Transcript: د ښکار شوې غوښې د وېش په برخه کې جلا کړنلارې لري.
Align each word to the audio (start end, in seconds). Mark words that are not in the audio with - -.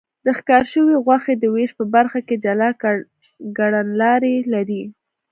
د 0.25 0.27
ښکار 0.37 0.63
شوې 0.73 0.95
غوښې 1.05 1.33
د 1.37 1.43
وېش 1.53 1.71
په 1.79 1.83
برخه 1.95 2.19
کې 2.27 2.35
جلا 2.45 2.69
کړنلارې 3.57 4.35
لري. 4.53 4.83